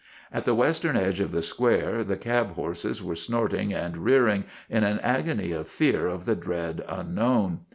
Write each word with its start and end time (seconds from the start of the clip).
At 0.33 0.45
the 0.45 0.55
western 0.55 0.97
edge 0.97 1.19
of 1.19 1.31
the 1.31 1.43
Square 1.43 2.05
the 2.05 2.17
cab 2.17 2.53
horses 2.55 3.03
were 3.03 3.15
snorting 3.15 3.71
and 3.71 3.97
rearing 3.99 4.45
in 4.67 4.83
an 4.83 4.99
agony 5.01 5.51
of 5.51 5.67
fear 5.67 6.07
of 6.07 6.25
the 6.25 6.35
dread 6.35 6.83
unknown. 6.89 7.59